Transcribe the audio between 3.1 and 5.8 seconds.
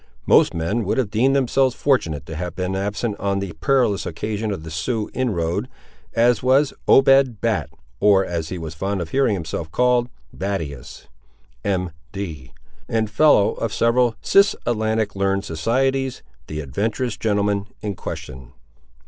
on the perilous occasion of the Sioux inroad,